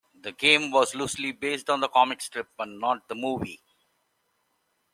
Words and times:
The 0.19 0.31
game 0.31 0.71
was 0.71 0.95
loosely 0.95 1.31
based 1.31 1.69
on 1.69 1.79
the 1.79 1.87
comic 1.87 2.21
strip, 2.21 2.49
and 2.57 2.79
not 2.79 3.07
the 3.07 3.13
movie. 3.13 3.61